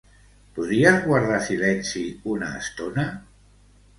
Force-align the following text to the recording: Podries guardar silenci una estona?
Podries 0.53 0.97
guardar 1.09 1.35
silenci 1.49 2.03
una 2.37 2.49
estona? 2.61 3.07